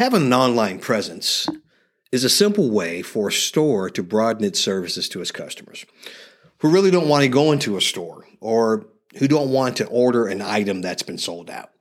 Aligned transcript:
Having 0.00 0.22
an 0.22 0.32
online 0.32 0.78
presence 0.78 1.46
is 2.10 2.24
a 2.24 2.30
simple 2.30 2.70
way 2.70 3.02
for 3.02 3.28
a 3.28 3.32
store 3.32 3.90
to 3.90 4.02
broaden 4.02 4.46
its 4.46 4.58
services 4.58 5.10
to 5.10 5.20
its 5.20 5.30
customers 5.30 5.84
who 6.60 6.70
really 6.70 6.90
don't 6.90 7.06
want 7.06 7.22
to 7.22 7.28
go 7.28 7.52
into 7.52 7.76
a 7.76 7.82
store 7.82 8.24
or 8.40 8.86
who 9.18 9.28
don't 9.28 9.50
want 9.50 9.76
to 9.76 9.86
order 9.88 10.26
an 10.26 10.40
item 10.40 10.80
that's 10.80 11.02
been 11.02 11.18
sold 11.18 11.50
out. 11.50 11.72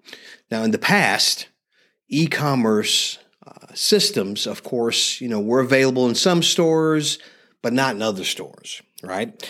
Now, 0.52 0.64
in 0.64 0.72
the 0.72 0.78
past, 0.78 1.48
e-commerce 2.10 3.20
uh, 3.48 3.74
systems, 3.74 4.46
of 4.46 4.64
course, 4.64 5.22
you 5.22 5.30
know, 5.30 5.40
were 5.40 5.62
available 5.62 6.10
in 6.10 6.16
some 6.16 6.44
stores, 6.44 7.20
but 7.62 7.72
not 7.72 7.96
in 7.96 8.02
other 8.02 8.26
stores, 8.26 8.82
right? 9.02 9.50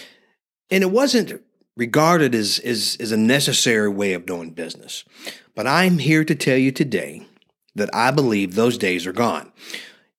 And 0.70 0.83
it 0.83 0.91
wasn't 0.91 1.41
regarded 1.75 2.36
as, 2.36 2.59
as, 2.59 2.97
as 2.99 3.11
a 3.11 3.17
necessary 3.17 3.89
way 3.89 4.13
of 4.13 4.27
doing 4.27 4.51
business. 4.51 5.05
But 5.55 5.65
I'm 5.65 5.97
here 5.97 6.23
to 6.23 6.36
tell 6.36 6.57
you 6.57 6.71
today 6.71 7.25
that 7.75 7.89
I 7.93 8.11
believe 8.11 8.55
those 8.55 8.77
days 8.77 9.05
are 9.07 9.13
gone. 9.13 9.51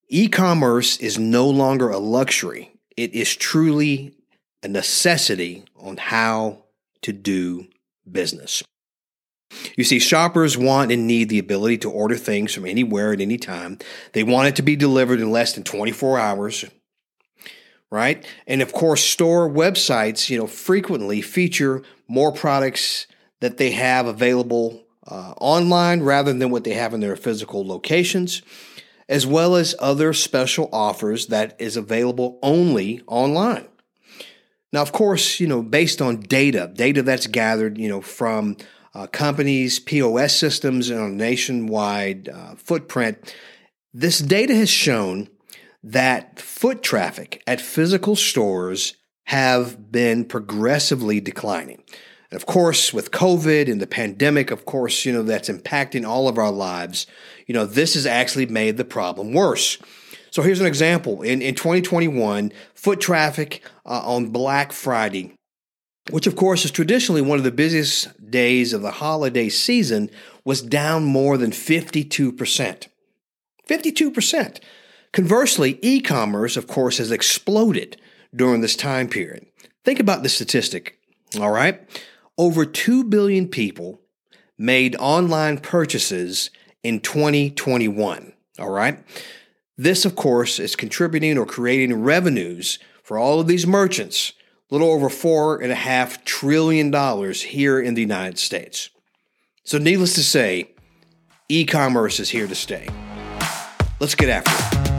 E 0.09 0.29
commerce 0.29 0.97
is 0.99 1.19
no 1.19 1.49
longer 1.49 1.91
a 1.91 1.99
luxury, 1.99 2.73
it 2.97 3.15
is 3.15 3.35
truly 3.37 4.15
a 4.63 4.69
necessity 4.69 5.65
on 5.77 5.97
how 5.97 6.65
to 7.03 7.13
do 7.13 7.67
business. 8.11 8.63
You 9.77 9.85
see, 9.85 9.99
shoppers 9.99 10.57
want 10.57 10.93
and 10.93 11.07
need 11.07 11.29
the 11.29 11.39
ability 11.39 11.79
to 11.79 11.91
order 11.91 12.17
things 12.17 12.55
from 12.55 12.67
anywhere 12.67 13.13
at 13.13 13.21
any 13.21 13.37
time. 13.37 13.79
They 14.13 14.23
want 14.23 14.49
it 14.49 14.57
to 14.57 14.63
be 14.63 14.77
delivered 14.77 15.21
in 15.21 15.33
less 15.33 15.55
than 15.55 15.65
24 15.65 16.19
hours, 16.19 16.65
right? 17.91 18.25
And 18.47 18.63
of 18.63 18.73
course, 18.73 19.03
store 19.03 19.49
websites, 19.49 20.31
you 20.31 20.39
know, 20.39 20.47
frequently 20.47 21.21
feature 21.21 21.83
more 22.07 22.33
products 22.33 23.07
that 23.41 23.57
they 23.57 23.73
have 23.73 24.07
available 24.07 24.85
uh, 25.11 25.35
online 25.41 26.03
rather 26.03 26.33
than 26.33 26.51
what 26.51 26.65
they 26.65 26.75
have 26.75 26.95
in 26.95 27.01
their 27.01 27.17
physical 27.17 27.67
locations, 27.67 28.43
as 29.09 29.27
well 29.27 29.57
as 29.57 29.75
other 29.79 30.13
special 30.13 30.69
offers 30.73 31.27
that 31.27 31.57
is 31.59 31.77
available 31.77 32.39
only 32.43 33.03
online. 33.07 33.67
Now, 34.73 34.83
of 34.83 34.93
course, 34.93 35.41
you 35.41 35.49
know, 35.49 35.63
based 35.63 36.01
on 36.01 36.21
data, 36.21 36.71
data 36.73 37.03
that's 37.03 37.27
gathered, 37.27 37.77
you 37.77 37.89
know, 37.89 38.01
from 38.01 38.57
uh, 38.95 39.07
companies, 39.09 39.79
POS 39.81 40.35
systems, 40.35 40.91
and 40.91 41.01
a 41.01 41.09
nationwide 41.09 42.29
uh, 42.29 42.55
footprint, 42.55 43.35
this 43.93 44.21
data 44.21 44.55
has 44.55 44.71
shown 44.71 45.29
that 45.83 46.41
foot 46.41 46.83
traffic 46.83 47.43
at 47.47 47.61
physical 47.61 48.15
stores 48.15 48.95
have 49.25 49.91
been 49.91 50.25
progressively 50.25 51.21
declining. 51.21 51.83
And 52.31 52.41
of 52.41 52.47
course, 52.47 52.93
with 52.93 53.11
COVID 53.11 53.71
and 53.71 53.81
the 53.81 53.87
pandemic, 53.87 54.51
of 54.51 54.65
course, 54.65 55.05
you 55.05 55.13
know, 55.13 55.23
that's 55.23 55.49
impacting 55.49 56.07
all 56.07 56.29
of 56.29 56.39
our 56.39 56.53
lives, 56.53 57.07
you 57.47 57.55
know, 57.55 57.67
this 57.67 57.95
has 57.95 58.07
actually 58.07 58.47
made 58.47 58.77
the 58.77 58.85
problem 58.85 59.33
worse. 59.33 59.79
So 60.31 60.43
here's 60.43 60.61
an 60.61 60.67
example. 60.67 61.23
In, 61.23 61.43
in 61.43 61.55
2021, 61.57 62.53
foot 62.75 63.01
traffic 63.01 63.65
uh, 63.85 64.03
on 64.05 64.29
Black 64.29 64.73
Friday, 64.73 65.35
which 66.11 66.27
of 66.27 66.37
course 66.37 66.65
is 66.65 66.71
traditionally 66.71 67.21
one 67.21 67.39
of 67.39 67.45
the 67.45 67.51
busiest 67.51 68.31
days 68.31 68.73
of 68.73 68.83
the 68.83 68.93
holiday 68.93 69.49
season, 69.49 70.09
was 70.45 70.63
down 70.63 71.05
more 71.05 71.37
than 71.37 71.51
52%. 71.51 72.87
52%. 73.69 74.61
Conversely, 75.13 75.79
e 75.83 76.01
commerce, 76.01 76.57
of 76.57 76.69
course, 76.69 76.99
has 76.99 77.11
exploded 77.11 78.01
during 78.35 78.61
this 78.61 78.77
time 78.77 79.09
period. 79.09 79.47
Think 79.85 79.99
about 79.99 80.23
the 80.23 80.29
statistic, 80.29 80.99
all 81.41 81.51
right? 81.51 81.81
Over 82.41 82.65
2 82.65 83.05
billion 83.05 83.49
people 83.49 84.01
made 84.57 84.97
online 84.97 85.59
purchases 85.59 86.49
in 86.83 87.01
2021, 87.01 88.33
all 88.59 88.71
right? 88.71 88.99
This, 89.77 90.07
of 90.07 90.17
course, 90.17 90.59
is 90.59 90.75
contributing 90.75 91.37
or 91.37 91.45
creating 91.45 92.03
revenues 92.03 92.79
for 93.03 93.19
all 93.19 93.41
of 93.41 93.47
these 93.47 93.67
merchants, 93.67 94.33
a 94.71 94.75
little 94.75 94.91
over 94.91 95.11
$4.5 95.11 96.25
trillion 96.25 96.91
here 97.35 97.79
in 97.79 97.93
the 97.93 98.01
United 98.01 98.39
States. 98.39 98.89
So, 99.63 99.77
needless 99.77 100.15
to 100.15 100.23
say, 100.23 100.71
e 101.51 101.67
commerce 101.67 102.21
is 102.21 102.31
here 102.31 102.47
to 102.47 102.55
stay. 102.55 102.89
Let's 104.01 104.15
get 104.15 104.31
after 104.31 104.51
it. 104.51 104.91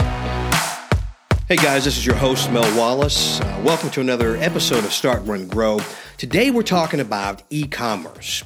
Hey 1.51 1.57
guys, 1.57 1.83
this 1.83 1.97
is 1.97 2.05
your 2.05 2.15
host, 2.15 2.49
Mel 2.49 2.77
Wallace. 2.77 3.41
Uh, 3.41 3.61
welcome 3.65 3.89
to 3.89 3.99
another 3.99 4.37
episode 4.37 4.85
of 4.85 4.93
Start, 4.93 5.21
Run, 5.25 5.47
Grow. 5.49 5.79
Today 6.21 6.51
we're 6.51 6.61
talking 6.61 6.99
about 6.99 7.41
e 7.49 7.65
commerce. 7.65 8.43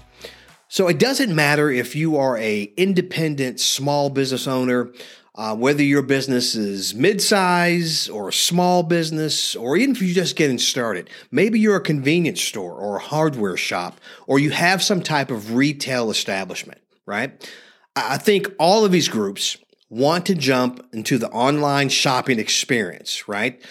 So 0.69 0.87
it 0.87 0.97
doesn't 0.97 1.35
matter 1.35 1.69
if 1.69 1.93
you 1.93 2.15
are 2.15 2.37
a 2.37 2.71
independent 2.77 3.59
small 3.59 4.09
business 4.09 4.47
owner, 4.47 4.93
uh, 5.35 5.57
whether 5.57 5.83
your 5.83 6.01
business 6.01 6.55
is 6.55 6.95
mid-size 6.95 8.07
or 8.07 8.29
a 8.29 8.31
small 8.31 8.81
business, 8.81 9.57
or 9.57 9.75
even 9.75 9.93
if 9.93 10.01
you're 10.01 10.15
just 10.15 10.37
getting 10.37 10.57
started. 10.57 11.09
Maybe 11.31 11.59
you're 11.59 11.75
a 11.75 11.81
convenience 11.81 12.41
store 12.41 12.75
or 12.75 12.95
a 12.95 13.01
hardware 13.01 13.57
shop, 13.57 13.99
or 14.25 14.39
you 14.39 14.51
have 14.51 14.81
some 14.81 15.01
type 15.01 15.29
of 15.29 15.53
retail 15.53 16.09
establishment, 16.09 16.79
right? 17.05 17.45
I 17.93 18.17
think 18.17 18.53
all 18.57 18.85
of 18.85 18.93
these 18.93 19.09
groups 19.09 19.57
want 19.89 20.25
to 20.27 20.35
jump 20.35 20.81
into 20.93 21.17
the 21.17 21.29
online 21.31 21.89
shopping 21.89 22.39
experience, 22.39 23.27
right? 23.27 23.61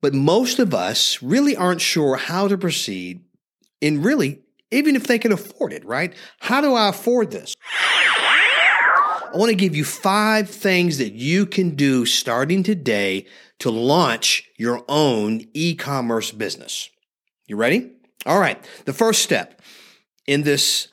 But 0.00 0.14
most 0.14 0.58
of 0.58 0.74
us 0.74 1.22
really 1.22 1.54
aren't 1.54 1.80
sure 1.80 2.16
how 2.16 2.48
to 2.48 2.58
proceed 2.58 3.22
in 3.82 4.00
really, 4.00 4.40
even 4.70 4.96
if 4.96 5.06
they 5.06 5.18
can 5.18 5.32
afford 5.32 5.74
it, 5.74 5.84
right? 5.84 6.14
How 6.40 6.62
do 6.62 6.72
I 6.74 6.88
afford 6.88 7.32
this? 7.32 7.54
I 7.74 9.30
want 9.34 9.50
to 9.50 9.56
give 9.56 9.74
you 9.74 9.84
five 9.84 10.48
things 10.48 10.98
that 10.98 11.12
you 11.12 11.44
can 11.46 11.74
do 11.74 12.06
starting 12.06 12.62
today 12.62 13.26
to 13.58 13.70
launch 13.70 14.48
your 14.56 14.84
own 14.88 15.46
e 15.52 15.74
commerce 15.74 16.30
business. 16.30 16.88
You 17.46 17.56
ready? 17.56 17.90
All 18.24 18.38
right. 18.38 18.62
The 18.84 18.92
first 18.92 19.22
step 19.22 19.60
in 20.26 20.42
this 20.42 20.88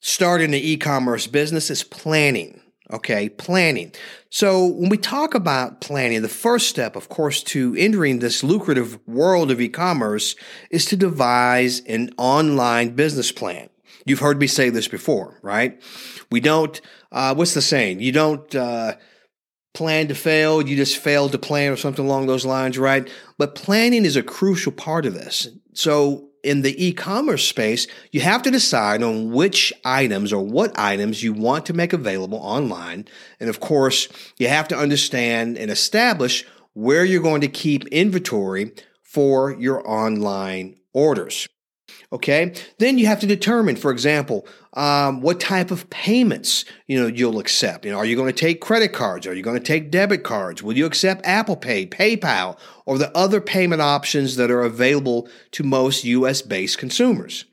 starting 0.00 0.54
an 0.54 0.60
e 0.60 0.76
commerce 0.76 1.26
business 1.26 1.70
is 1.70 1.84
planning. 1.84 2.59
Okay, 2.92 3.28
planning. 3.28 3.92
So 4.30 4.66
when 4.66 4.88
we 4.88 4.96
talk 4.96 5.34
about 5.34 5.80
planning, 5.80 6.22
the 6.22 6.28
first 6.28 6.68
step, 6.68 6.96
of 6.96 7.08
course, 7.08 7.42
to 7.44 7.74
entering 7.76 8.18
this 8.18 8.42
lucrative 8.42 8.98
world 9.06 9.50
of 9.50 9.60
e-commerce 9.60 10.34
is 10.70 10.84
to 10.86 10.96
devise 10.96 11.80
an 11.80 12.12
online 12.18 12.90
business 12.96 13.30
plan. 13.30 13.68
You've 14.06 14.20
heard 14.20 14.40
me 14.40 14.46
say 14.46 14.70
this 14.70 14.88
before, 14.88 15.38
right? 15.42 15.80
We 16.30 16.40
don't, 16.40 16.80
uh, 17.12 17.34
what's 17.34 17.54
the 17.54 17.62
saying? 17.62 18.00
You 18.00 18.12
don't, 18.12 18.54
uh, 18.54 18.96
plan 19.72 20.08
to 20.08 20.14
fail, 20.14 20.66
you 20.66 20.74
just 20.74 20.96
fail 20.96 21.28
to 21.28 21.38
plan 21.38 21.72
or 21.72 21.76
something 21.76 22.04
along 22.04 22.26
those 22.26 22.44
lines, 22.44 22.76
right? 22.76 23.08
But 23.38 23.54
planning 23.54 24.04
is 24.04 24.16
a 24.16 24.22
crucial 24.22 24.72
part 24.72 25.06
of 25.06 25.14
this. 25.14 25.46
So 25.74 26.29
in 26.42 26.62
the 26.62 26.84
e-commerce 26.84 27.46
space, 27.46 27.86
you 28.12 28.20
have 28.20 28.42
to 28.42 28.50
decide 28.50 29.02
on 29.02 29.30
which 29.32 29.72
items 29.84 30.32
or 30.32 30.44
what 30.44 30.78
items 30.78 31.22
you 31.22 31.32
want 31.32 31.66
to 31.66 31.72
make 31.72 31.92
available 31.92 32.38
online. 32.38 33.06
And 33.38 33.48
of 33.48 33.60
course, 33.60 34.08
you 34.38 34.48
have 34.48 34.68
to 34.68 34.76
understand 34.76 35.58
and 35.58 35.70
establish 35.70 36.44
where 36.72 37.04
you're 37.04 37.22
going 37.22 37.40
to 37.42 37.48
keep 37.48 37.86
inventory 37.88 38.72
for 39.02 39.52
your 39.52 39.88
online 39.88 40.76
orders. 40.92 41.48
Okay. 42.12 42.52
Then 42.78 42.98
you 42.98 43.06
have 43.06 43.20
to 43.20 43.26
determine, 43.26 43.76
for 43.76 43.92
example, 43.92 44.44
um, 44.74 45.20
what 45.20 45.38
type 45.38 45.70
of 45.70 45.88
payments 45.90 46.64
you 46.88 47.00
know 47.00 47.06
you'll 47.06 47.38
accept. 47.38 47.84
You 47.84 47.92
know, 47.92 47.98
are 47.98 48.04
you 48.04 48.16
going 48.16 48.32
to 48.32 48.38
take 48.38 48.60
credit 48.60 48.92
cards? 48.92 49.26
Are 49.26 49.34
you 49.34 49.42
going 49.42 49.58
to 49.58 49.64
take 49.64 49.90
debit 49.90 50.24
cards? 50.24 50.62
Will 50.62 50.76
you 50.76 50.86
accept 50.86 51.24
Apple 51.24 51.56
Pay, 51.56 51.86
PayPal, 51.86 52.58
or 52.84 52.98
the 52.98 53.16
other 53.16 53.40
payment 53.40 53.80
options 53.80 54.36
that 54.36 54.50
are 54.50 54.62
available 54.62 55.28
to 55.52 55.62
most 55.62 56.04
U.S. 56.04 56.42
based 56.42 56.78
consumers? 56.78 57.44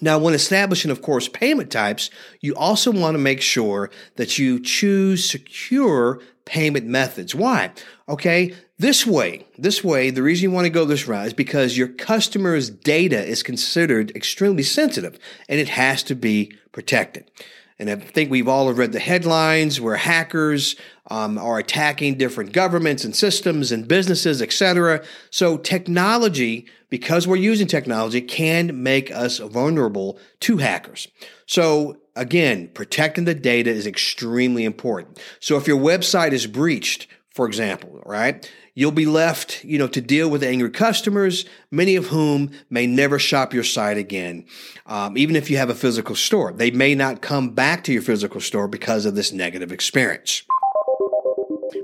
Now, 0.00 0.18
when 0.18 0.32
establishing, 0.32 0.90
of 0.90 1.02
course, 1.02 1.28
payment 1.28 1.70
types, 1.70 2.10
you 2.40 2.54
also 2.54 2.90
want 2.90 3.14
to 3.14 3.18
make 3.18 3.42
sure 3.42 3.90
that 4.16 4.38
you 4.38 4.58
choose 4.58 5.28
secure 5.28 6.20
payment 6.44 6.86
methods. 6.86 7.34
Why? 7.34 7.70
Okay, 8.08 8.54
this 8.78 9.06
way, 9.06 9.46
this 9.56 9.84
way, 9.84 10.10
the 10.10 10.22
reason 10.22 10.50
you 10.50 10.50
want 10.50 10.64
to 10.64 10.70
go 10.70 10.84
this 10.84 11.06
route 11.06 11.28
is 11.28 11.34
because 11.34 11.78
your 11.78 11.88
customer's 11.88 12.68
data 12.68 13.24
is 13.24 13.42
considered 13.42 14.10
extremely 14.16 14.62
sensitive 14.62 15.18
and 15.48 15.60
it 15.60 15.68
has 15.68 16.02
to 16.04 16.14
be 16.14 16.52
protected. 16.72 17.30
And 17.78 17.90
I 17.90 17.96
think 17.96 18.30
we've 18.30 18.48
all 18.48 18.72
read 18.72 18.92
the 18.92 19.00
headlines 19.00 19.80
where 19.80 19.96
hackers 19.96 20.76
um, 21.10 21.38
are 21.38 21.58
attacking 21.58 22.16
different 22.16 22.52
governments 22.52 23.04
and 23.04 23.14
systems 23.14 23.72
and 23.72 23.88
businesses, 23.88 24.40
etc. 24.40 25.04
So 25.30 25.56
technology, 25.56 26.66
because 26.90 27.26
we're 27.26 27.36
using 27.36 27.66
technology, 27.66 28.20
can 28.20 28.82
make 28.82 29.10
us 29.10 29.38
vulnerable 29.38 30.18
to 30.40 30.58
hackers. 30.58 31.08
So 31.46 31.98
again, 32.14 32.68
protecting 32.68 33.24
the 33.24 33.34
data 33.34 33.70
is 33.70 33.86
extremely 33.86 34.64
important. 34.64 35.20
So 35.40 35.56
if 35.56 35.66
your 35.66 35.78
website 35.78 36.32
is 36.32 36.46
breached, 36.46 37.06
for 37.30 37.46
example, 37.46 38.02
right? 38.04 38.50
You'll 38.74 38.90
be 38.90 39.06
left, 39.06 39.64
you 39.64 39.78
know, 39.78 39.88
to 39.88 40.00
deal 40.00 40.30
with 40.30 40.42
angry 40.42 40.70
customers, 40.70 41.44
many 41.70 41.96
of 41.96 42.06
whom 42.06 42.50
may 42.70 42.86
never 42.86 43.18
shop 43.18 43.52
your 43.52 43.64
site 43.64 43.98
again. 43.98 44.46
Um, 44.86 45.18
even 45.18 45.36
if 45.36 45.50
you 45.50 45.58
have 45.58 45.68
a 45.68 45.74
physical 45.74 46.14
store, 46.14 46.52
they 46.52 46.70
may 46.70 46.94
not 46.94 47.20
come 47.20 47.50
back 47.50 47.84
to 47.84 47.92
your 47.92 48.02
physical 48.02 48.40
store 48.40 48.68
because 48.68 49.04
of 49.04 49.14
this 49.14 49.32
negative 49.32 49.72
experience. 49.72 50.42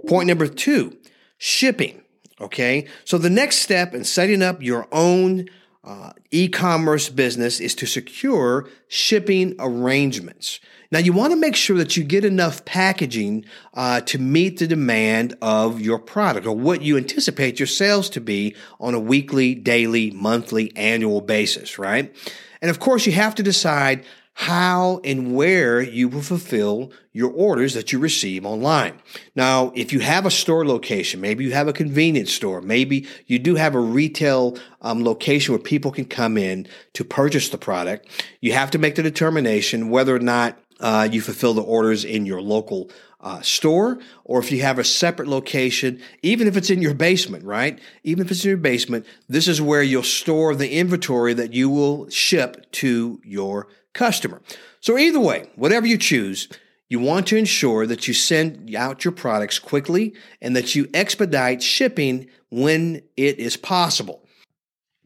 Point 0.06 0.28
number 0.28 0.46
two, 0.46 0.96
shipping. 1.36 2.02
Okay. 2.40 2.86
So 3.04 3.18
the 3.18 3.30
next 3.30 3.56
step 3.56 3.94
in 3.94 4.04
setting 4.04 4.42
up 4.42 4.62
your 4.62 4.86
own 4.92 5.48
uh, 5.84 6.10
e-commerce 6.30 7.08
business 7.08 7.60
is 7.60 7.74
to 7.76 7.86
secure 7.86 8.68
shipping 8.88 9.54
arrangements. 9.58 10.60
Now 10.90 10.98
you 10.98 11.12
want 11.12 11.32
to 11.32 11.38
make 11.38 11.54
sure 11.54 11.76
that 11.76 11.96
you 11.96 12.04
get 12.04 12.24
enough 12.24 12.64
packaging 12.64 13.44
uh, 13.74 14.00
to 14.02 14.18
meet 14.18 14.58
the 14.58 14.66
demand 14.66 15.36
of 15.42 15.80
your 15.80 15.98
product 15.98 16.46
or 16.46 16.56
what 16.56 16.82
you 16.82 16.96
anticipate 16.96 17.58
your 17.60 17.66
sales 17.66 18.08
to 18.10 18.20
be 18.20 18.56
on 18.80 18.94
a 18.94 19.00
weekly, 19.00 19.54
daily, 19.54 20.10
monthly, 20.10 20.74
annual 20.76 21.20
basis, 21.20 21.78
right? 21.78 22.14
And 22.60 22.70
of 22.70 22.80
course, 22.80 23.06
you 23.06 23.12
have 23.12 23.34
to 23.36 23.42
decide 23.42 24.04
how 24.38 25.00
and 25.02 25.34
where 25.34 25.80
you 25.82 26.08
will 26.08 26.22
fulfill 26.22 26.92
your 27.12 27.28
orders 27.32 27.74
that 27.74 27.90
you 27.90 27.98
receive 27.98 28.46
online. 28.46 28.94
Now, 29.34 29.72
if 29.74 29.92
you 29.92 29.98
have 29.98 30.26
a 30.26 30.30
store 30.30 30.64
location, 30.64 31.20
maybe 31.20 31.42
you 31.42 31.50
have 31.50 31.66
a 31.66 31.72
convenience 31.72 32.32
store, 32.32 32.62
maybe 32.62 33.08
you 33.26 33.40
do 33.40 33.56
have 33.56 33.74
a 33.74 33.80
retail 33.80 34.56
um, 34.80 35.02
location 35.02 35.52
where 35.54 35.58
people 35.58 35.90
can 35.90 36.04
come 36.04 36.38
in 36.38 36.68
to 36.92 37.04
purchase 37.04 37.48
the 37.48 37.58
product, 37.58 38.08
you 38.40 38.52
have 38.52 38.70
to 38.70 38.78
make 38.78 38.94
the 38.94 39.02
determination 39.02 39.90
whether 39.90 40.14
or 40.14 40.20
not 40.20 40.56
uh, 40.78 41.08
you 41.10 41.20
fulfill 41.20 41.54
the 41.54 41.62
orders 41.62 42.04
in 42.04 42.24
your 42.24 42.40
local 42.40 42.92
uh, 43.20 43.40
store, 43.40 43.98
or 44.22 44.38
if 44.38 44.52
you 44.52 44.62
have 44.62 44.78
a 44.78 44.84
separate 44.84 45.26
location, 45.26 46.00
even 46.22 46.46
if 46.46 46.56
it's 46.56 46.70
in 46.70 46.80
your 46.80 46.94
basement, 46.94 47.44
right? 47.44 47.80
Even 48.04 48.24
if 48.24 48.30
it's 48.30 48.44
in 48.44 48.50
your 48.50 48.56
basement, 48.56 49.04
this 49.28 49.48
is 49.48 49.60
where 49.60 49.82
you'll 49.82 50.04
store 50.04 50.54
the 50.54 50.70
inventory 50.70 51.34
that 51.34 51.52
you 51.52 51.68
will 51.68 52.08
ship 52.08 52.70
to 52.70 53.20
your 53.24 53.66
customer. 53.94 54.40
So, 54.80 54.96
either 54.98 55.20
way, 55.20 55.50
whatever 55.56 55.86
you 55.86 55.98
choose, 55.98 56.48
you 56.88 56.98
want 56.98 57.26
to 57.28 57.36
ensure 57.36 57.86
that 57.86 58.08
you 58.08 58.14
send 58.14 58.74
out 58.74 59.04
your 59.04 59.12
products 59.12 59.58
quickly 59.58 60.14
and 60.40 60.56
that 60.56 60.74
you 60.74 60.88
expedite 60.94 61.62
shipping 61.62 62.28
when 62.50 63.02
it 63.16 63.38
is 63.38 63.56
possible. 63.56 64.24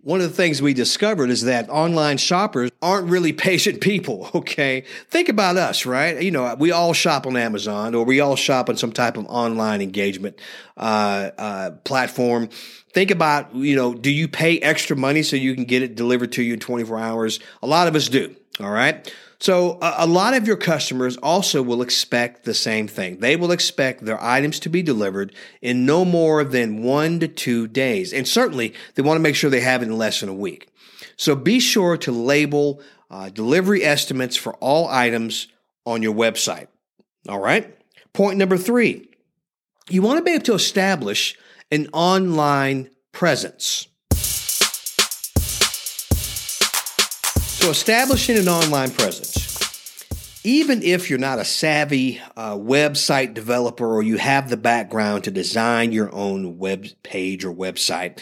One 0.05 0.20
of 0.20 0.29
the 0.29 0.37
things 0.37 0.61
we 0.61 0.75
discovered 0.75 1.31
is 1.31 1.43
that 1.43 1.70
online 1.70 2.19
shoppers 2.19 2.70
aren't 2.81 3.08
really 3.08 3.32
patient 3.32 3.81
people, 3.81 4.31
okay? 4.34 4.84
Think 5.08 5.29
about 5.29 5.56
us, 5.56 5.87
right? 5.87 6.20
You 6.20 6.32
know, 6.32 6.55
we 6.56 6.73
all 6.73 6.93
shop 6.93 7.26
on 7.26 7.37
Amazon 7.37 7.94
or 7.94 8.05
we 8.05 8.20
all 8.20 8.37
shop 8.37 8.69
on 8.69 8.76
some 8.76 8.93
type 8.93 9.17
of 9.17 9.26
online 9.26 9.81
engagement 9.81 10.40
uh, 10.76 11.31
uh, 11.38 11.70
platform. 11.84 12.49
Think 12.93 13.11
about, 13.11 13.55
you 13.55 13.76
know, 13.76 13.94
do 13.94 14.11
you 14.11 14.29
pay 14.29 14.58
extra 14.58 14.96
money 14.96 15.23
so 15.23 15.37
you 15.37 15.55
can 15.55 15.64
get 15.64 15.82
it 15.82 15.94
delivered 15.94 16.32
to 16.32 16.43
you 16.43 16.55
in 16.55 16.61
24 16.61 16.99
hours? 16.99 17.40
A 17.62 17.67
lot 17.67 17.87
of 17.87 17.94
us 17.94 18.08
do. 18.08 18.34
All 18.60 18.70
right. 18.70 19.12
So 19.38 19.78
a, 19.82 20.06
lot 20.06 20.34
of 20.34 20.46
your 20.46 20.56
customers 20.56 21.16
also 21.16 21.62
will 21.62 21.82
expect 21.82 22.44
the 22.44 22.54
same 22.54 22.87
thing. 22.87 23.19
They 23.19 23.34
will 23.34 23.50
expect 23.50 24.04
their 24.04 24.22
items 24.22 24.60
to 24.60 24.69
be 24.69 24.82
delivered 24.82 25.34
in 25.60 25.84
no 25.84 26.04
more 26.04 26.44
than 26.44 26.84
one 26.84 27.19
to 27.19 27.26
two 27.26 27.66
days. 27.66 28.12
And 28.12 28.28
certainly 28.28 28.72
they 28.94 29.02
want 29.02 29.16
to 29.16 29.22
make 29.22 29.34
sure 29.34 29.50
they 29.50 29.60
have 29.60 29.82
it 29.82 29.87
in 29.87 29.99
less 29.99 30.20
than 30.20 30.28
a 30.28 30.34
week. 30.34 30.69
So 31.16 31.34
be 31.34 31.58
sure 31.58 31.96
to 31.96 32.12
label 32.12 32.81
uh, 33.10 33.31
delivery 33.31 33.82
estimates 33.82 34.37
for 34.37 34.55
all 34.55 34.87
items 34.88 35.48
on 35.84 36.02
your 36.02 36.14
website. 36.14 36.69
All 37.28 37.40
right. 37.40 37.76
Point 38.12 38.38
number 38.38 38.56
three, 38.56 39.08
you 39.88 40.02
want 40.02 40.19
to 40.19 40.25
be 40.25 40.32
able 40.32 40.44
to 40.44 40.55
establish 40.55 41.37
an 41.72 41.88
online 41.93 42.90
presence. 43.10 43.88
So, 47.62 47.70
establishing 47.70 48.36
an 48.38 48.48
online 48.48 48.90
presence, 48.90 50.04
even 50.42 50.82
if 50.82 51.08
you're 51.08 51.20
not 51.20 51.38
a 51.38 51.44
savvy 51.44 52.20
uh, 52.36 52.56
website 52.56 53.34
developer 53.34 53.86
or 53.86 54.02
you 54.02 54.16
have 54.16 54.50
the 54.50 54.56
background 54.56 55.22
to 55.22 55.30
design 55.30 55.92
your 55.92 56.12
own 56.12 56.58
web 56.58 56.88
page 57.04 57.44
or 57.44 57.54
website, 57.54 58.18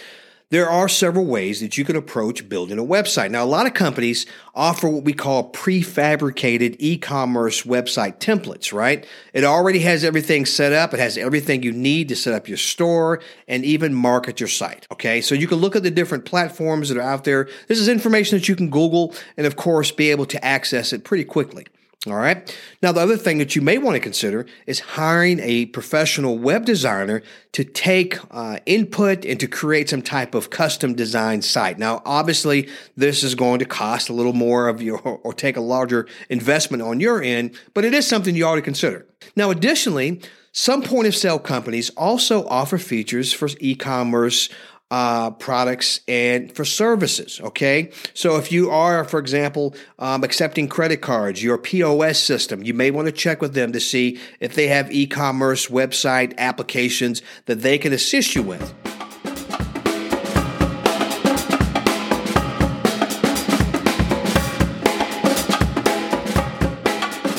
there 0.51 0.69
are 0.69 0.89
several 0.89 1.25
ways 1.25 1.61
that 1.61 1.79
you 1.79 1.85
can 1.85 1.95
approach 1.95 2.49
building 2.49 2.79
a 2.79 2.85
website. 2.85 3.31
Now, 3.31 3.45
a 3.45 3.47
lot 3.47 3.67
of 3.67 3.75
companies 3.75 4.27
offer 4.53 4.89
what 4.89 5.05
we 5.05 5.13
call 5.13 5.53
prefabricated 5.53 6.75
e-commerce 6.81 7.63
website 7.63 8.19
templates, 8.19 8.73
right? 8.73 9.07
It 9.33 9.45
already 9.45 9.79
has 9.81 10.05
everything 10.05 10.45
set 10.45 10.73
up. 10.73 10.93
It 10.93 10.99
has 10.99 11.17
everything 11.17 11.63
you 11.63 11.71
need 11.71 12.09
to 12.09 12.17
set 12.17 12.35
up 12.35 12.49
your 12.49 12.57
store 12.57 13.21
and 13.47 13.65
even 13.65 13.95
market 13.95 14.41
your 14.41 14.49
site. 14.49 14.89
Okay. 14.91 15.21
So 15.21 15.37
you 15.37 15.47
can 15.47 15.59
look 15.59 15.77
at 15.77 15.85
the 15.85 15.91
different 15.91 16.25
platforms 16.25 16.89
that 16.89 16.99
are 16.99 17.03
out 17.03 17.23
there. 17.23 17.49
This 17.69 17.79
is 17.79 17.89
information 17.89 18.37
that 18.37 18.49
you 18.49 18.57
can 18.57 18.71
Google 18.71 19.15
and 19.37 19.47
of 19.47 19.55
course 19.55 19.93
be 19.93 20.11
able 20.11 20.27
to 20.27 20.45
access 20.45 20.93
it 20.93 21.05
pretty 21.05 21.25
quickly. 21.25 21.67
All 22.07 22.15
right. 22.15 22.59
Now, 22.83 22.93
the 22.93 23.01
other 23.03 23.19
thing 23.19 23.37
that 23.39 23.55
you 23.55 23.61
may 23.61 23.77
want 23.77 23.95
to 23.95 24.01
consider 24.01 24.47
is 24.67 24.81
hiring 24.81 25.39
a 25.41 25.67
professional 25.67 26.39
web 26.39 26.65
designer 26.65 27.23
to 27.53 27.63
take 27.63 28.17
uh, 28.31 28.59
input 28.65 29.27
and 29.27 29.39
to 29.39 29.47
create 29.47 29.91
some 29.91 30.01
type 30.01 30.35
of 30.35 30.49
custom 30.49 30.95
design 30.95 31.43
site. 31.43 31.79
Now, 31.79 32.01
obviously, 32.07 32.71
this 32.97 33.23
is 33.23 33.35
going 33.35 33.59
to 33.59 33.67
cost 33.67 34.09
a 34.09 34.15
little 34.15 34.33
more 34.33 34.69
of 34.69 34.81
your 34.81 34.99
or 35.03 35.35
take 35.35 35.59
a 35.59 35.61
larger 35.61 36.07
investment 36.31 36.83
on 36.83 37.01
your 37.01 37.23
end, 37.23 37.55
but 37.75 37.85
it 37.85 37.93
is 37.93 38.07
something 38.07 38.35
you 38.35 38.47
ought 38.47 38.55
to 38.55 38.63
consider. 38.63 39.07
Now, 39.37 39.51
additionally, 39.51 40.23
some 40.53 40.83
point 40.83 41.07
of 41.07 41.15
sale 41.15 41.39
companies 41.39 41.91
also 41.91 42.47
offer 42.47 42.79
features 42.79 43.33
for 43.33 43.49
e 43.61 43.75
commerce 43.75 44.49
uh, 44.91 45.31
products 45.31 46.01
and 46.09 46.55
for 46.55 46.65
services. 46.65 47.41
Okay. 47.43 47.91
So 48.15 48.37
if 48.37 48.51
you 48.51 48.71
are, 48.71 49.05
for 49.05 49.19
example, 49.19 49.75
um, 49.99 50.25
accepting 50.25 50.69
credit 50.69 51.01
cards, 51.01 51.43
your 51.43 51.59
POS 51.59 52.19
system, 52.19 52.63
you 52.63 52.75
may 52.75 52.91
want 52.91 53.07
to 53.07 53.13
check 53.13 53.41
with 53.41 53.55
them 53.55 53.73
to 53.73 53.81
see 53.81 54.19
if 54.41 54.55
they 54.55 54.69
have 54.69 54.91
e 54.93 55.07
commerce 55.07 55.69
website 55.69 56.37
applications 56.39 57.23
that 57.47 57.63
they 57.63 57.79
can 57.79 57.93
assist 57.93 58.35
you 58.35 58.43
with. 58.43 58.75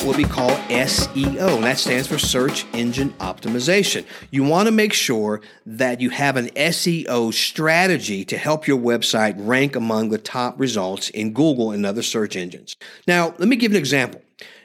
What 0.04 0.16
we 0.16 0.24
call 0.24 0.50
SEO, 0.68 1.54
and 1.54 1.64
that 1.64 1.78
stands 1.78 2.08
for 2.08 2.18
Search 2.18 2.66
Engine 2.72 3.10
Optimization. 3.20 4.04
You 4.32 4.42
want 4.42 4.66
to 4.66 4.72
make 4.72 4.92
sure 4.92 5.40
that 5.64 6.00
you 6.00 6.10
have 6.10 6.36
an 6.36 6.48
SEO 6.48 7.32
strategy 7.32 8.24
to 8.24 8.36
help 8.36 8.66
your 8.66 8.78
website 8.78 9.34
rank 9.38 9.76
among 9.76 10.08
the 10.08 10.18
top 10.18 10.58
results 10.58 11.08
in 11.10 11.32
Google 11.32 11.70
and 11.70 11.86
other 11.86 12.02
search 12.02 12.34
engines. 12.34 12.76
Now, 13.06 13.34
let 13.38 13.46
me 13.46 13.54
give 13.54 13.70
an 13.70 13.76
example. 13.76 14.20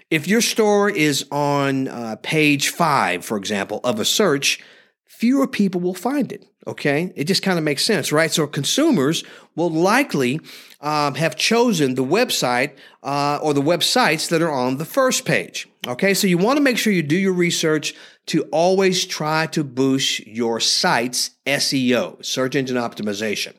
If 0.10 0.28
your 0.28 0.42
store 0.42 0.90
is 0.90 1.26
on 1.32 1.88
uh, 1.88 2.16
page 2.24 2.70
five, 2.70 3.24
for 3.24 3.38
example, 3.38 3.80
of 3.84 4.00
a 4.00 4.06
search, 4.06 4.60
fewer 5.06 5.46
people 5.46 5.82
will 5.82 5.94
find 5.94 6.32
it. 6.32 6.48
Okay. 6.66 7.14
It 7.16 7.26
just 7.26 7.44
kind 7.44 7.60
of 7.60 7.64
makes 7.64 7.86
sense, 7.86 8.12
right? 8.12 8.32
So 8.32 8.48
consumers 8.48 9.24
will 9.56 9.70
likely 9.70 10.42
um, 10.82 11.16
have 11.16 11.36
chosen 11.36 11.96
the 11.96 12.04
website 12.04 12.72
uh, 13.04 13.40
or 13.42 13.54
the 13.54 13.62
websites 13.62 14.30
that 14.30 14.42
are 14.42 14.52
on 14.52 14.78
the 14.78 14.86
first 14.86 15.26
page. 15.26 15.68
Okay. 15.88 16.14
So 16.14 16.28
you 16.28 16.38
want 16.38 16.58
to 16.58 16.64
make 16.64 16.78
sure 16.78 16.94
you 16.94 17.04
do 17.04 17.18
your 17.18 17.34
research 17.34 17.96
to 18.28 18.44
always 18.52 19.06
try 19.06 19.48
to 19.48 19.64
boost 19.64 20.26
your 20.28 20.60
site's 20.60 21.32
SEO, 21.46 22.24
search 22.24 22.56
engine 22.56 22.78
optimization. 22.78 23.54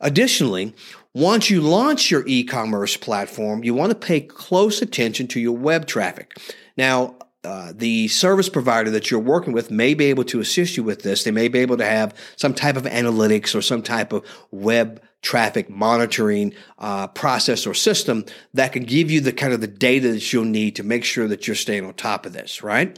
Additionally, 0.00 0.74
once 1.14 1.48
you 1.48 1.60
launch 1.60 2.10
your 2.10 2.24
e 2.26 2.42
commerce 2.44 2.96
platform, 2.96 3.62
you 3.62 3.72
want 3.72 3.90
to 3.90 3.98
pay 3.98 4.20
close 4.20 4.82
attention 4.82 5.28
to 5.28 5.40
your 5.40 5.56
web 5.56 5.86
traffic. 5.86 6.36
Now, 6.76 7.14
uh, 7.44 7.72
the 7.74 8.08
service 8.08 8.48
provider 8.48 8.90
that 8.90 9.10
you're 9.10 9.20
working 9.20 9.52
with 9.52 9.70
may 9.70 9.94
be 9.94 10.06
able 10.06 10.24
to 10.24 10.40
assist 10.40 10.76
you 10.76 10.82
with 10.82 11.02
this. 11.02 11.24
They 11.24 11.30
may 11.30 11.48
be 11.48 11.58
able 11.58 11.76
to 11.76 11.84
have 11.84 12.14
some 12.36 12.54
type 12.54 12.76
of 12.76 12.84
analytics 12.84 13.54
or 13.54 13.62
some 13.62 13.82
type 13.82 14.12
of 14.12 14.24
web 14.50 15.00
traffic 15.24 15.68
monitoring 15.68 16.54
uh, 16.78 17.08
process 17.08 17.66
or 17.66 17.74
system 17.74 18.24
that 18.52 18.72
can 18.72 18.84
give 18.84 19.10
you 19.10 19.20
the 19.20 19.32
kind 19.32 19.52
of 19.52 19.60
the 19.60 19.66
data 19.66 20.12
that 20.12 20.32
you'll 20.32 20.44
need 20.44 20.76
to 20.76 20.84
make 20.84 21.04
sure 21.04 21.26
that 21.26 21.48
you're 21.48 21.56
staying 21.56 21.84
on 21.84 21.94
top 21.94 22.26
of 22.26 22.32
this, 22.32 22.62
right? 22.62 22.96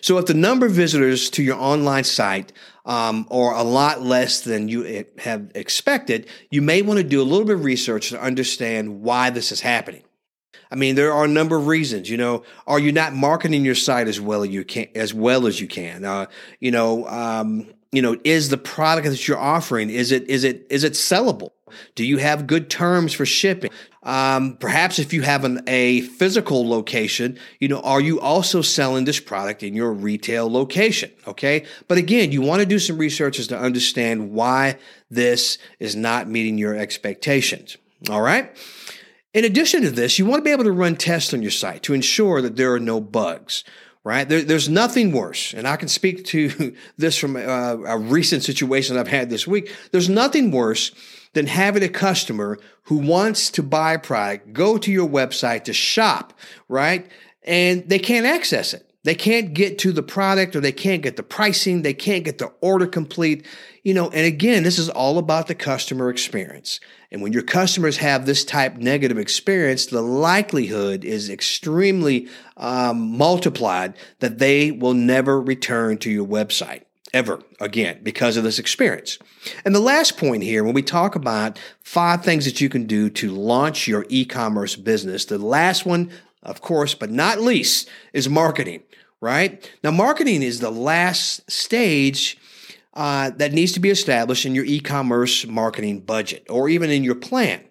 So 0.00 0.18
if 0.18 0.26
the 0.26 0.34
number 0.34 0.66
of 0.66 0.72
visitors 0.72 1.28
to 1.30 1.42
your 1.42 1.56
online 1.56 2.04
site 2.04 2.52
um, 2.84 3.26
are 3.30 3.54
a 3.54 3.62
lot 3.62 4.02
less 4.02 4.42
than 4.42 4.68
you 4.68 5.06
have 5.18 5.50
expected, 5.54 6.28
you 6.50 6.62
may 6.62 6.82
want 6.82 6.98
to 6.98 7.04
do 7.04 7.20
a 7.20 7.24
little 7.24 7.46
bit 7.46 7.56
of 7.56 7.64
research 7.64 8.10
to 8.10 8.20
understand 8.20 9.02
why 9.02 9.30
this 9.30 9.50
is 9.50 9.60
happening. 9.60 10.04
I 10.70 10.74
mean, 10.74 10.94
there 10.94 11.12
are 11.12 11.24
a 11.24 11.28
number 11.28 11.56
of 11.56 11.66
reasons. 11.66 12.08
You 12.08 12.16
know, 12.16 12.44
are 12.66 12.78
you 12.78 12.92
not 12.92 13.12
marketing 13.12 13.64
your 13.64 13.74
site 13.74 14.08
as 14.08 14.20
well 14.20 14.42
as 14.42 14.48
you 14.50 14.64
can? 14.64 14.88
As 14.94 15.12
well 15.12 15.46
as 15.46 15.60
you 15.60 15.68
can. 15.68 16.04
Uh, 16.04 16.26
you 16.60 16.70
know, 16.70 17.06
um, 17.08 17.66
you 17.92 18.00
know, 18.00 18.16
is 18.24 18.48
the 18.48 18.56
product 18.56 19.06
that 19.06 19.28
you're 19.28 19.38
offering 19.38 19.90
is 19.90 20.10
it 20.10 20.28
is 20.28 20.44
it 20.44 20.66
is 20.70 20.82
it 20.82 20.94
sellable? 20.94 21.50
Do 21.94 22.04
you 22.04 22.18
have 22.18 22.46
good 22.46 22.68
terms 22.68 23.12
for 23.12 23.24
shipping? 23.24 23.70
Um, 24.02 24.56
perhaps 24.58 24.98
if 24.98 25.12
you 25.12 25.22
have 25.22 25.44
an, 25.44 25.62
a 25.66 26.00
physical 26.02 26.68
location, 26.68 27.38
you 27.60 27.68
know, 27.68 27.80
are 27.80 28.00
you 28.00 28.20
also 28.20 28.60
selling 28.62 29.04
this 29.04 29.20
product 29.20 29.62
in 29.62 29.74
your 29.74 29.92
retail 29.92 30.50
location? 30.50 31.10
Okay. 31.26 31.64
But 31.88 31.98
again, 31.98 32.32
you 32.32 32.42
want 32.42 32.60
to 32.60 32.66
do 32.66 32.78
some 32.78 32.98
research 32.98 33.38
as 33.38 33.46
to 33.48 33.58
understand 33.58 34.32
why 34.32 34.76
this 35.10 35.58
is 35.78 35.94
not 35.94 36.28
meeting 36.28 36.58
your 36.58 36.76
expectations. 36.76 37.76
All 38.10 38.22
right. 38.22 38.54
In 39.32 39.44
addition 39.44 39.82
to 39.82 39.90
this, 39.90 40.18
you 40.18 40.26
want 40.26 40.40
to 40.40 40.44
be 40.44 40.50
able 40.50 40.64
to 40.64 40.72
run 40.72 40.96
tests 40.96 41.32
on 41.32 41.40
your 41.40 41.50
site 41.50 41.82
to 41.84 41.94
ensure 41.94 42.42
that 42.42 42.56
there 42.56 42.74
are 42.74 42.80
no 42.80 43.00
bugs. 43.00 43.64
Right? 44.04 44.28
There, 44.28 44.42
there's 44.42 44.68
nothing 44.68 45.12
worse, 45.12 45.54
and 45.54 45.66
I 45.66 45.76
can 45.76 45.88
speak 45.88 46.24
to 46.26 46.74
this 46.96 47.16
from 47.16 47.36
a, 47.36 47.40
a 47.86 47.98
recent 47.98 48.42
situation 48.42 48.96
I've 48.96 49.08
had 49.08 49.30
this 49.30 49.46
week. 49.46 49.72
There's 49.92 50.08
nothing 50.08 50.50
worse 50.50 50.92
than 51.34 51.46
having 51.46 51.82
a 51.82 51.88
customer 51.88 52.58
who 52.84 52.96
wants 52.96 53.50
to 53.52 53.62
buy 53.62 53.94
a 53.94 53.98
product 53.98 54.52
go 54.52 54.76
to 54.78 54.90
your 54.90 55.08
website 55.08 55.64
to 55.64 55.72
shop, 55.72 56.32
right? 56.68 57.10
And 57.44 57.88
they 57.88 57.98
can't 57.98 58.26
access 58.26 58.74
it. 58.74 58.91
They 59.04 59.14
can't 59.16 59.52
get 59.52 59.78
to 59.80 59.92
the 59.92 60.02
product 60.02 60.54
or 60.54 60.60
they 60.60 60.72
can't 60.72 61.02
get 61.02 61.16
the 61.16 61.24
pricing. 61.24 61.82
They 61.82 61.94
can't 61.94 62.24
get 62.24 62.38
the 62.38 62.52
order 62.60 62.86
complete. 62.86 63.44
You 63.82 63.94
know, 63.94 64.08
and 64.10 64.26
again, 64.26 64.62
this 64.62 64.78
is 64.78 64.88
all 64.88 65.18
about 65.18 65.48
the 65.48 65.56
customer 65.56 66.08
experience. 66.08 66.78
And 67.10 67.20
when 67.20 67.32
your 67.32 67.42
customers 67.42 67.96
have 67.96 68.26
this 68.26 68.44
type 68.44 68.76
negative 68.76 69.18
experience, 69.18 69.86
the 69.86 70.02
likelihood 70.02 71.04
is 71.04 71.28
extremely 71.28 72.28
um, 72.56 73.16
multiplied 73.16 73.94
that 74.20 74.38
they 74.38 74.70
will 74.70 74.94
never 74.94 75.40
return 75.40 75.98
to 75.98 76.10
your 76.10 76.26
website 76.26 76.82
ever 77.12 77.42
again 77.60 78.00
because 78.02 78.36
of 78.36 78.44
this 78.44 78.58
experience. 78.58 79.18
And 79.64 79.74
the 79.74 79.80
last 79.80 80.16
point 80.16 80.42
here, 80.42 80.64
when 80.64 80.74
we 80.74 80.82
talk 80.82 81.14
about 81.14 81.58
five 81.80 82.24
things 82.24 82.44
that 82.44 82.60
you 82.60 82.68
can 82.68 82.86
do 82.86 83.10
to 83.10 83.30
launch 83.30 83.86
your 83.86 84.06
e-commerce 84.08 84.76
business, 84.76 85.24
the 85.26 85.38
last 85.38 85.84
one, 85.84 86.10
of 86.42 86.60
course, 86.60 86.94
but 86.94 87.10
not 87.10 87.40
least, 87.40 87.88
is 88.12 88.28
marketing, 88.28 88.82
right? 89.20 89.70
Now, 89.82 89.90
marketing 89.90 90.42
is 90.42 90.60
the 90.60 90.70
last 90.70 91.50
stage 91.50 92.38
uh, 92.94 93.30
that 93.36 93.52
needs 93.52 93.72
to 93.72 93.80
be 93.80 93.90
established 93.90 94.44
in 94.44 94.54
your 94.54 94.64
e-commerce 94.64 95.46
marketing 95.46 96.00
budget 96.00 96.46
or 96.50 96.68
even 96.68 96.90
in 96.90 97.04
your 97.04 97.14
plan. 97.14 97.64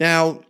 Now, 0.00 0.40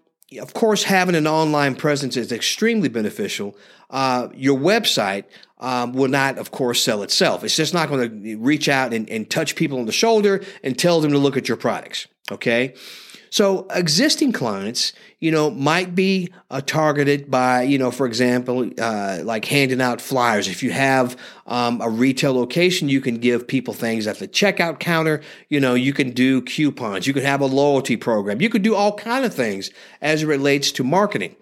of 0.40 0.52
course, 0.54 0.84
having 0.84 1.14
an 1.14 1.26
online 1.26 1.74
presence 1.74 2.16
is 2.16 2.32
extremely 2.32 2.88
beneficial. 2.88 3.56
Uh, 3.90 4.28
your 4.34 4.58
website 4.58 5.24
um, 5.58 5.94
will 5.94 6.08
not, 6.08 6.38
of 6.38 6.50
course, 6.50 6.82
sell 6.82 7.02
itself. 7.02 7.42
It's 7.44 7.56
just 7.56 7.72
not 7.72 7.88
going 7.88 8.22
to 8.22 8.36
reach 8.36 8.68
out 8.68 8.92
and, 8.92 9.08
and 9.08 9.28
touch 9.28 9.56
people 9.56 9.78
on 9.78 9.86
the 9.86 9.92
shoulder 9.92 10.44
and 10.62 10.78
tell 10.78 11.00
them 11.00 11.12
to 11.12 11.18
look 11.18 11.36
at 11.36 11.48
your 11.48 11.56
products. 11.56 12.06
Okay. 12.30 12.74
So 13.30 13.66
existing 13.70 14.32
clients, 14.32 14.92
you 15.20 15.30
know, 15.30 15.50
might 15.50 15.94
be 15.94 16.32
uh, 16.50 16.60
targeted 16.60 17.30
by, 17.30 17.62
you 17.62 17.78
know, 17.78 17.90
for 17.90 18.06
example, 18.06 18.70
uh, 18.78 19.20
like 19.22 19.44
handing 19.44 19.80
out 19.80 20.00
flyers. 20.00 20.48
If 20.48 20.62
you 20.62 20.70
have 20.70 21.16
um, 21.46 21.80
a 21.80 21.88
retail 21.88 22.34
location, 22.34 22.88
you 22.88 23.00
can 23.00 23.18
give 23.18 23.46
people 23.46 23.74
things 23.74 24.06
at 24.06 24.18
the 24.18 24.28
checkout 24.28 24.78
counter. 24.78 25.20
You 25.48 25.60
know, 25.60 25.74
you 25.74 25.92
can 25.92 26.10
do 26.10 26.42
coupons. 26.42 27.06
You 27.06 27.14
can 27.14 27.24
have 27.24 27.40
a 27.40 27.46
loyalty 27.46 27.96
program. 27.96 28.40
You 28.40 28.48
could 28.48 28.62
do 28.62 28.74
all 28.74 28.96
kind 28.96 29.24
of 29.24 29.34
things 29.34 29.70
as 30.00 30.22
it 30.22 30.26
relates 30.26 30.70
to 30.72 30.84
marketing 30.84 31.36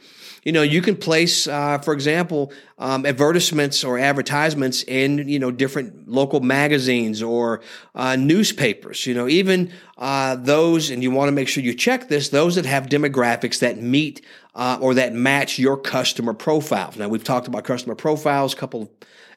you 0.47 0.53
know, 0.53 0.63
you 0.63 0.81
can 0.81 0.95
place, 0.95 1.49
uh, 1.49 1.77
for 1.79 1.93
example, 1.93 2.53
um, 2.79 3.05
advertisements 3.05 3.83
or 3.83 3.99
advertisements 3.99 4.85
in, 4.85 5.29
you 5.29 5.41
know, 5.41 5.51
different 5.51 6.09
local 6.09 6.39
magazines 6.39 7.21
or 7.21 7.63
uh, 7.97 8.15
newspapers, 8.15 9.07
you 9.07 9.13
know, 9.13 9.27
even 9.27 9.73
uh, 9.99 10.37
those, 10.37 10.89
and 10.91 11.03
you 11.03 11.11
want 11.11 11.27
to 11.27 11.33
make 11.33 11.49
sure 11.49 11.65
you 11.65 11.75
check 11.75 12.07
this, 12.07 12.29
those 12.29 12.55
that 12.55 12.65
have 12.65 12.87
demographics 12.87 13.59
that 13.59 13.83
meet 13.83 14.25
uh, 14.55 14.79
or 14.81 14.95
that 14.95 15.13
match 15.13 15.59
your 15.59 15.77
customer 15.77 16.33
profile. 16.33 16.93
Now, 16.97 17.09
we've 17.09 17.25
talked 17.25 17.49
about 17.49 17.65
customer 17.65 17.97
profiles 17.97 18.55
a 18.55 18.57
couple 18.57 18.83
of 18.83 18.89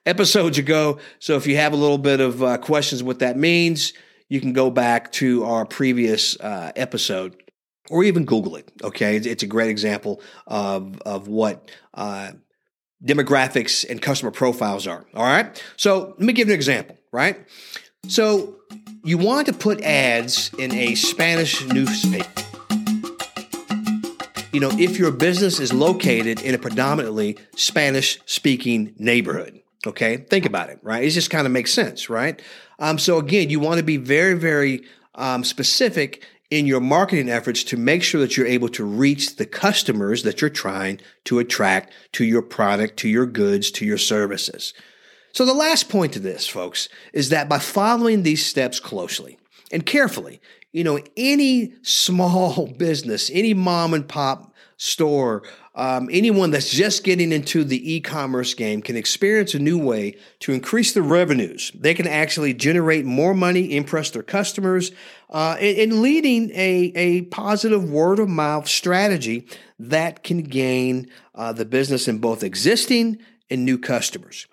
episodes 0.06 0.60
ago. 0.60 1.00
So 1.18 1.38
if 1.38 1.48
you 1.48 1.56
have 1.56 1.74
a 1.74 1.76
little 1.76 1.98
bit 1.98 2.20
of 2.20 2.44
uh, 2.44 2.60
questions 2.60 3.02
what 3.02 3.18
that 3.18 3.36
means, 3.36 3.94
you 4.28 4.40
can 4.40 4.54
go 4.54 4.70
back 4.70 5.12
to 5.14 5.44
our 5.44 5.66
previous 5.66 6.40
uh, 6.40 6.72
episode 6.76 7.36
or 7.90 8.04
even 8.04 8.26
Google 8.26 8.56
it. 8.56 8.72
Okay, 8.84 9.16
it's, 9.18 9.44
a 9.44 9.48
great 9.48 9.70
example 9.70 10.22
of 10.48 11.02
of 11.02 11.28
what 11.28 11.70
uh, 11.94 12.32
demographics 13.04 13.90
and 13.90 14.02
customer 14.02 14.32
profiles 14.32 14.88
are. 14.88 15.06
All 15.14 15.24
right, 15.24 15.62
so 15.78 16.10
let 16.18 16.22
me 16.22 16.34
give 16.34 16.48
an 16.48 16.54
example. 16.54 16.98
Right, 17.12 17.38
so 18.08 18.58
you 19.04 19.18
want 19.18 19.48
to 19.48 19.54
put 19.54 19.82
ads 19.82 20.52
in 20.58 20.74
a 20.74 20.96
Spanish 20.96 21.66
newspaper. 21.66 22.44
You 24.52 24.60
know, 24.60 24.72
if 24.80 24.98
your 24.98 25.12
business 25.12 25.60
is 25.60 25.72
located 25.72 26.42
in 26.42 26.56
a 26.56 26.58
predominantly 26.58 27.38
Spanish 27.56 28.20
speaking 28.26 28.96
neighborhood. 28.98 29.62
Okay, 29.88 30.18
think 30.18 30.46
about 30.46 30.70
it, 30.70 30.80
right? 30.82 31.04
It 31.04 31.12
just 31.12 31.30
kind 31.30 31.46
of 31.46 31.54
makes 31.54 31.72
sense, 31.72 32.10
right? 32.10 32.42
Um, 32.80 32.98
so 32.98 33.18
again, 33.18 33.50
you 33.50 33.60
want 33.60 33.78
to 33.78 33.84
be 33.84 33.96
very, 33.96 34.34
very 34.34 34.84
um, 35.16 35.44
specific 35.44 36.26
in 36.50 36.66
your 36.66 36.80
marketing 36.80 37.30
efforts 37.30 37.64
to 37.64 37.78
make 37.78 38.02
sure 38.02 38.20
that 38.22 38.36
you're 38.36 38.48
able 38.48 38.70
to 38.70 38.84
reach 38.84 39.36
the 39.36 39.46
customers 39.46 40.24
that 40.24 40.42
you're 40.42 40.50
trying 40.50 41.00
to 41.26 41.40
attract 41.40 41.94
to 42.14 42.26
your 42.26 42.42
product, 42.42 42.98
to 42.98 43.10
your 43.10 43.26
goods, 43.26 43.70
to 43.72 43.86
your 43.86 43.98
services. 43.98 44.74
So 45.32 45.46
the 45.46 45.54
last 45.54 45.90
point 45.90 46.14
to 46.14 46.20
this, 46.20 46.48
folks, 46.48 46.90
is 47.14 47.30
that 47.30 47.48
by 47.48 47.60
following 47.60 48.24
these 48.24 48.46
steps 48.46 48.80
closely 48.80 49.38
and 49.72 49.86
carefully, 49.86 50.42
you 50.72 50.84
know, 50.84 51.00
any 51.16 51.74
small 51.84 52.68
business, 52.78 53.30
any 53.32 53.54
mom 53.54 53.94
and 53.94 54.08
pop 54.08 54.49
store, 54.80 55.44
um, 55.76 56.08
anyone 56.10 56.52
that's 56.52 56.72
just 56.72 57.04
getting 57.04 57.34
into 57.34 57.66
the 57.66 57.96
e-commerce 57.96 58.54
game 58.54 58.82
can 58.82 58.96
experience 58.96 59.54
a 59.54 59.60
new 59.60 59.78
way 59.78 60.16
to 60.40 60.54
increase 60.54 60.94
their 60.94 61.04
revenues. 61.04 61.70
They 61.76 61.94
can 61.94 62.08
actually 62.08 62.54
generate 62.54 63.04
more 63.04 63.34
money, 63.34 63.76
impress 63.76 64.10
their 64.10 64.24
customers, 64.24 64.94
uh, 65.30 65.58
and, 65.60 65.78
and 65.78 66.02
leading 66.02 66.50
a, 66.52 66.94
a 66.96 67.22
positive 67.24 67.90
word 67.90 68.20
of 68.20 68.30
mouth 68.30 68.70
strategy 68.70 69.46
that 69.78 70.24
can 70.24 70.44
gain 70.44 71.10
uh, 71.36 71.52
the 71.52 71.66
business 71.66 72.08
in 72.08 72.20
both 72.20 72.42
existing 72.42 73.20
and 73.50 73.66
new 73.66 73.78
customers. 73.78 74.48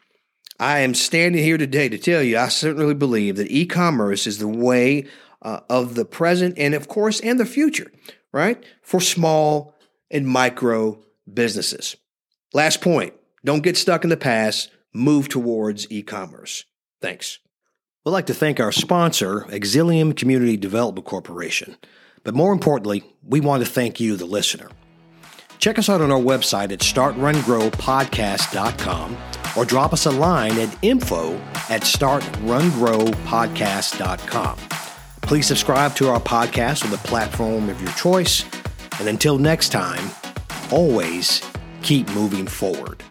I 0.59 0.80
am 0.80 0.95
standing 0.95 1.42
here 1.42 1.59
today 1.59 1.88
to 1.88 1.99
tell 1.99 2.23
you 2.23 2.37
I 2.37 2.49
certainly 2.49 2.95
believe 2.95 3.37
that 3.37 3.50
e-commerce 3.50 4.26
is 4.26 4.38
the 4.38 4.49
way 4.49 5.06
uh, 5.40 5.61
of 5.71 5.95
the 5.95 6.04
present 6.04 6.59
and 6.59 6.75
of 6.75 6.88
course 6.88 7.21
and 7.21 7.38
the 7.38 7.47
future, 7.47 7.92
right? 8.33 8.64
For 8.83 9.00
small 9.00 9.75
and 10.11 10.27
micro 10.27 10.99
businesses. 11.33 11.97
Last 12.53 12.81
point 12.81 13.15
don't 13.45 13.63
get 13.63 13.77
stuck 13.77 14.03
in 14.05 14.11
the 14.11 14.17
past, 14.17 14.71
move 14.93 15.29
towards 15.29 15.89
e 15.91 16.03
commerce. 16.03 16.65
Thanks. 17.01 17.39
We'd 18.05 18.13
like 18.13 18.27
to 18.27 18.35
thank 18.35 18.61
our 18.61 18.73
sponsor, 18.73 19.41
Exilium 19.49 20.17
Community 20.17 20.57
Development 20.57 21.05
Corporation. 21.05 21.77
But 22.23 22.35
more 22.35 22.53
importantly, 22.53 23.03
we 23.23 23.41
want 23.41 23.65
to 23.65 23.71
thank 23.71 24.01
you, 24.01 24.17
the 24.17 24.27
listener. 24.27 24.69
Check 25.59 25.79
us 25.79 25.89
out 25.89 26.01
on 26.01 26.11
our 26.13 26.21
website 26.21 26.73
at 26.73 26.81
startrungrowpodcast.com 26.81 29.17
or 29.57 29.65
drop 29.65 29.93
us 29.93 30.07
a 30.07 30.11
line 30.11 30.59
at 30.59 30.77
info 30.83 31.37
at 31.69 31.83
startrungrowpodcast.com. 31.83 34.59
Please 35.23 35.47
subscribe 35.47 35.95
to 35.97 36.09
our 36.09 36.21
podcast 36.21 36.85
on 36.85 36.91
the 36.91 36.99
platform 36.99 37.69
of 37.69 37.83
your 37.83 37.91
choice. 37.93 38.45
And 38.99 39.09
until 39.09 39.38
next 39.38 39.71
time, 39.71 40.11
always 40.71 41.43
keep 41.83 42.09
moving 42.11 42.47
forward. 42.47 43.03